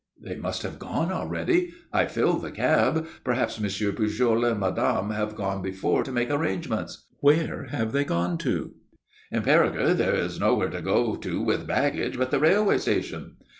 [0.19, 1.73] "They must have gone already.
[1.93, 3.05] I filled the cab.
[3.23, 8.39] Perhaps Monsieur Pujol and madame have gone before to make arrangements." "Where have they gone
[8.39, 8.73] to?"
[9.31, 13.35] "In Perigueux there is nowhere to go to with baggage but the railway station."